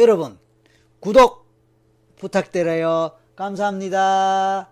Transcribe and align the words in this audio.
여러분 0.00 0.38
구독 0.98 1.46
부탁드려요. 2.18 3.12
감사합니다. 3.36 4.70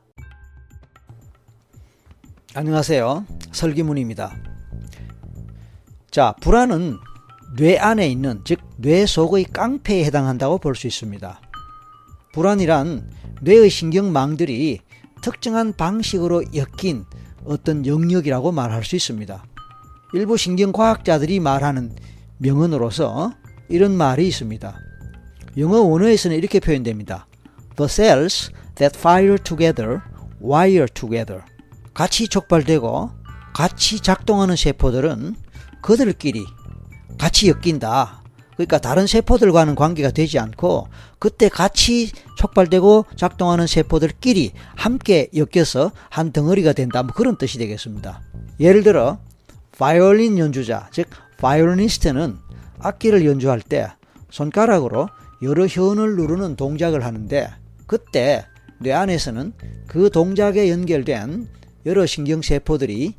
안녕하세요. 2.54 3.26
설기문입니다. 3.52 4.34
자, 6.10 6.34
불안은 6.40 6.96
뇌 7.56 7.78
안에 7.78 8.08
있는 8.08 8.42
즉 8.44 8.58
뇌 8.80 9.06
속의 9.06 9.46
깡패에 9.52 10.04
해당한다고 10.04 10.58
볼 10.58 10.74
수 10.76 10.86
있습니다. 10.86 11.40
불안이란 12.32 13.10
뇌의 13.42 13.70
신경망들이 13.70 14.80
특정한 15.20 15.72
방식으로 15.72 16.44
엮인 16.54 17.04
어떤 17.44 17.84
영역이라고 17.84 18.52
말할 18.52 18.84
수 18.84 18.94
있습니다. 18.96 19.44
일부 20.14 20.36
신경과학자들이 20.36 21.40
말하는 21.40 21.94
명언으로서 22.38 23.32
이런 23.68 23.92
말이 23.96 24.28
있습니다. 24.28 24.78
영어 25.58 25.80
원어에서는 25.80 26.36
이렇게 26.36 26.60
표현됩니다. 26.60 27.26
The 27.76 27.88
cells 27.88 28.52
that 28.76 28.96
fire 28.96 29.36
together 29.38 30.00
wire 30.42 30.86
together. 30.94 31.42
같이 31.94 32.28
촉발되고 32.28 33.10
같이 33.52 34.00
작동하는 34.00 34.54
세포들은 34.54 35.34
그들끼리 35.82 36.46
같이 37.18 37.48
엮인다. 37.48 38.22
그러니까 38.54 38.78
다른 38.78 39.06
세포들과는 39.06 39.74
관계가 39.74 40.10
되지 40.10 40.38
않고 40.38 40.88
그때 41.18 41.48
같이 41.48 42.12
촉발되고 42.36 43.06
작동하는 43.16 43.66
세포들끼리 43.66 44.52
함께 44.76 45.28
엮여서 45.34 45.90
한 46.08 46.32
덩어리가 46.32 46.72
된다. 46.72 47.02
뭐 47.02 47.12
그런 47.12 47.36
뜻이 47.36 47.58
되겠습니다. 47.58 48.20
예를 48.60 48.84
들어 48.84 49.18
바이올린 49.76 50.38
연주자 50.38 50.88
즉 50.92 51.08
바이올리니스트는 51.38 52.38
악기를 52.80 53.26
연주할 53.26 53.60
때 53.60 53.88
손가락으로 54.30 55.08
여러 55.42 55.66
현을 55.66 56.16
누르는 56.16 56.56
동작을 56.56 57.04
하는데 57.04 57.48
그때 57.86 58.44
뇌 58.80 58.92
안에서는 58.92 59.52
그 59.86 60.10
동작에 60.10 60.70
연결된 60.70 61.48
여러 61.86 62.06
신경세포들이 62.06 63.14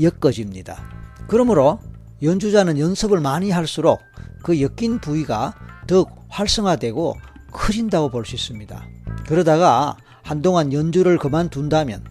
엮어집니다. 0.00 0.82
그러므로 1.28 1.78
연주자는 2.22 2.78
연습을 2.78 3.20
많이 3.20 3.50
할수록 3.50 4.00
그 4.42 4.60
엮인 4.60 5.00
부위가 5.00 5.54
더욱 5.86 6.10
활성화되고 6.28 7.16
커진다고 7.52 8.10
볼 8.10 8.24
수 8.24 8.34
있습니다. 8.34 8.86
그러다가 9.26 9.96
한동안 10.22 10.72
연주를 10.72 11.18
그만둔다면 11.18 12.04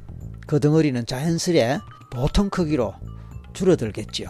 그 0.48 0.60
덩어리는 0.60 1.06
자연스레 1.06 1.80
보통 2.12 2.50
크기로 2.50 2.94
줄어들겠죠. 3.54 4.26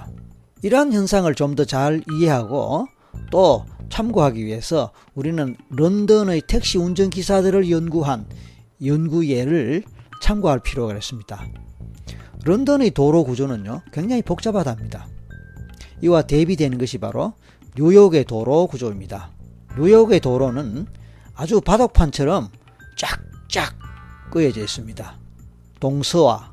이러한 0.62 0.94
현상을 0.94 1.34
좀 1.36 1.56
더 1.56 1.66
잘 1.66 2.02
이해하고 2.12 2.88
또 3.32 3.66
참고하기 3.94 4.44
위해서 4.44 4.90
우리는 5.14 5.56
런던의 5.70 6.42
택시 6.48 6.80
운전기사들을 6.80 7.70
연구한 7.70 8.26
연구예를 8.84 9.84
참고할 10.20 10.62
필요가 10.62 10.96
있습니다. 10.96 11.40
런던의 12.44 12.90
도로 12.90 13.24
구조는요, 13.24 13.84
굉장히 13.92 14.24
복잡하답니다. 14.24 15.06
이와 16.02 16.24
대비되는 16.24 16.80
것이 16.80 16.98
바로 16.98 17.34
뉴욕의 17.78 18.26
도로 18.26 18.66
구조입니다. 18.66 19.30
뉴욕의 19.78 20.22
도로는 20.22 20.88
아주 21.36 21.62
바둑판처럼 21.62 22.50
쫙쫙 22.98 23.76
끄여져 24.32 24.62
있습니다. 24.62 25.20
동서와 25.80 26.52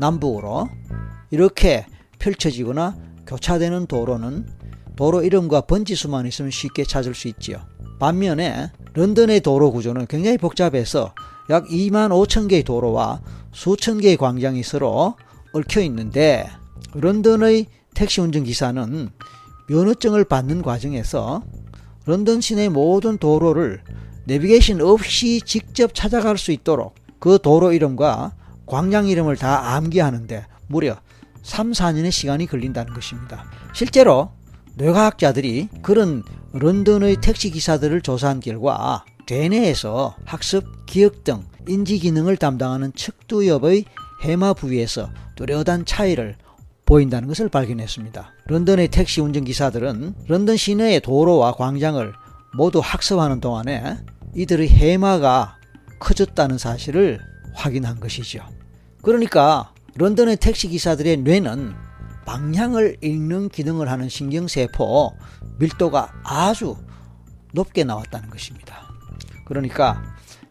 남북으로 0.00 0.68
이렇게 1.30 1.86
펼쳐지거나 2.18 2.94
교차되는 3.26 3.86
도로는 3.86 4.63
도로 4.96 5.22
이름과 5.22 5.62
번지수만 5.62 6.26
있으면 6.26 6.50
쉽게 6.50 6.84
찾을 6.84 7.14
수 7.14 7.28
있지요. 7.28 7.58
반면에 7.98 8.70
런던의 8.94 9.40
도로 9.40 9.72
구조는 9.72 10.06
굉장히 10.06 10.38
복잡해서 10.38 11.14
약 11.50 11.66
2만 11.66 12.10
5천 12.10 12.48
개의 12.48 12.62
도로와 12.62 13.20
수천 13.52 14.00
개의 14.00 14.16
광장이 14.16 14.62
서로 14.62 15.14
얽혀 15.52 15.80
있는데 15.82 16.48
런던의 16.94 17.66
택시 17.94 18.20
운전 18.20 18.44
기사는 18.44 19.10
면허증을 19.68 20.24
받는 20.24 20.62
과정에서 20.62 21.42
런던 22.06 22.40
시내 22.40 22.68
모든 22.68 23.18
도로를 23.18 23.82
내비게이션 24.26 24.80
없이 24.80 25.40
직접 25.44 25.94
찾아갈 25.94 26.36
수 26.38 26.52
있도록 26.52 26.94
그 27.18 27.38
도로 27.40 27.72
이름과 27.72 28.34
광장 28.66 29.06
이름을 29.06 29.36
다 29.36 29.74
암기하는데 29.74 30.46
무려 30.66 30.96
3, 31.42 31.72
4년의 31.72 32.10
시간이 32.10 32.46
걸린다는 32.46 32.94
것입니다. 32.94 33.44
실제로 33.74 34.30
뇌과학자들이 34.76 35.68
그런 35.82 36.22
런던의 36.52 37.16
택시 37.20 37.50
기사들을 37.50 38.00
조사한 38.00 38.40
결과 38.40 39.04
대뇌에서 39.26 40.16
학습, 40.24 40.86
기억 40.86 41.24
등 41.24 41.44
인지 41.68 41.98
기능을 41.98 42.36
담당하는 42.36 42.92
척두엽의 42.94 43.84
해마 44.22 44.52
부위에서 44.54 45.10
뚜렷한 45.36 45.86
차이를 45.86 46.36
보인다는 46.86 47.28
것을 47.28 47.48
발견했습니다. 47.48 48.32
런던의 48.46 48.88
택시 48.88 49.20
운전 49.20 49.44
기사들은 49.44 50.14
런던 50.28 50.56
시내의 50.56 51.00
도로와 51.00 51.52
광장을 51.52 52.12
모두 52.56 52.80
학습하는 52.82 53.40
동안에 53.40 53.96
이들의 54.34 54.68
해마가 54.68 55.56
커졌다는 55.98 56.58
사실을 56.58 57.20
확인한 57.54 58.00
것이죠. 58.00 58.40
그러니까 59.02 59.72
런던의 59.96 60.36
택시 60.36 60.68
기사들의 60.68 61.18
뇌는 61.18 61.83
방향을 62.24 62.98
읽는 63.02 63.48
기능을 63.48 63.90
하는 63.90 64.08
신경세포 64.08 65.12
밀도가 65.58 66.12
아주 66.24 66.76
높게 67.52 67.84
나왔다는 67.84 68.30
것입니다. 68.30 68.88
그러니까 69.46 70.02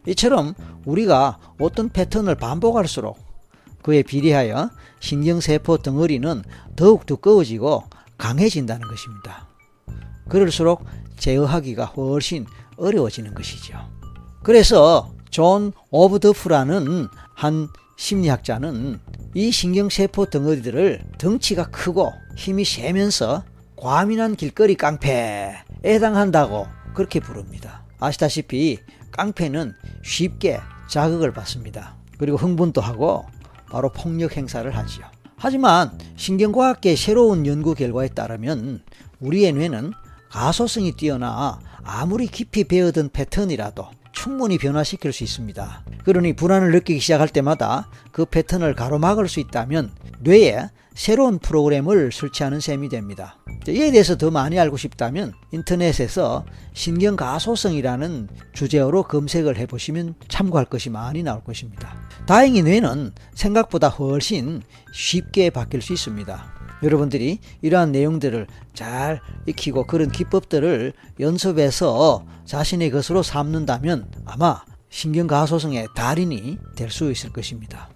이처럼 0.07 0.53
우리가 0.85 1.39
어떤 1.59 1.89
패턴을 1.89 2.35
반복할수록 2.35 3.17
그에 3.81 4.01
비례하여 4.01 4.69
신경세포 5.00 5.78
덩어리는 5.78 6.44
더욱 6.75 7.06
두꺼워지고 7.06 7.83
강해진다는 8.17 8.88
것입니다. 8.88 9.47
그럴수록 10.29 10.85
제어하기가 11.17 11.85
훨씬 11.85 12.45
어려워지는 12.78 13.33
것이죠. 13.33 13.78
그래서 14.44 15.13
존 15.29 15.73
오브더프라는 15.89 17.07
한 17.35 17.67
심리학자는 17.96 19.00
이 19.34 19.52
신경세포 19.52 20.28
덩어리들을 20.28 21.04
덩치가 21.18 21.70
크고 21.70 22.12
힘이 22.36 22.66
세면서 22.66 23.44
과민한 23.76 24.36
길거리 24.36 24.76
깡패에 24.76 25.56
해당한다고 25.86 26.68
그렇게 26.94 27.20
부릅니다. 27.20 27.84
아시다시피 28.00 28.80
깡패는 29.12 29.74
쉽게 30.04 30.59
자극을 30.88 31.34
받습니다. 31.34 31.96
그리고 32.18 32.38
흥분도 32.38 32.81
하고 32.81 33.26
바로 33.70 33.92
폭력 33.92 34.38
행사를 34.38 34.70
하지요. 34.75 35.06
하지만 35.36 35.98
신경과학계의 36.16 36.96
새로운 36.96 37.46
연구 37.46 37.74
결과에 37.74 38.08
따르면 38.08 38.84
우리의 39.20 39.54
뇌는 39.54 39.92
가소성이 40.30 40.94
뛰어나 40.94 41.60
아무리 41.84 42.28
깊이 42.28 42.64
배어든 42.64 43.10
패턴이라도 43.10 43.86
충분히 44.13 44.57
변화시킬 44.57 45.12
수 45.12 45.24
있습니다. 45.24 45.84
그러니 46.06 46.34
불안을 46.34 46.72
느끼기 46.72 47.00
시작할 47.01 47.28
때마다 47.28 47.90
그 48.12 48.25
패턴을 48.25 48.75
가로막을 48.75 49.28
수 49.28 49.41
있다면 49.41 49.91
뇌에 50.22 50.69
새로운 50.94 51.40
프로그램을 51.40 52.12
설치하는 52.12 52.59
셈이 52.59 52.88
됩니다. 52.90 53.38
이에 53.68 53.91
대해서 53.91 54.16
더 54.16 54.29
많이 54.29 54.59
알고 54.59 54.78
싶다면 54.78 55.34
인터넷에서 55.51 56.46
신경가소성이라는 56.74 58.29
주제어로 58.53 59.03
검색을 59.03 59.57
해보시면 59.57 60.16
참고할 60.28 60.66
것이 60.66 60.90
많이 60.90 61.24
나올 61.24 61.44
것입니다. 61.44 61.97
다행히 62.28 62.62
뇌는 62.62 63.12
생각보다 63.34 63.90
훨씬 63.90 64.62
쉽게 64.94 65.50
바뀔 65.50 65.81
수 65.81 65.94
있습니다. 65.94 66.53
여러분들이 66.83 67.39
이러한 67.61 67.91
내용들을 67.91 68.45
잘 68.73 69.21
익히고 69.47 69.88
그런 69.88 70.11
기법들을 70.11 70.94
연습해서 71.19 72.25
자신의 72.45 72.91
것으로 72.91 73.24
삼는다면 73.24 74.12
아마 74.25 74.62
신경가소성의 74.89 75.88
달인이 75.95 76.57
될 76.75 76.91
수 76.91 77.09
있을 77.12 77.31
것입니다. 77.31 77.89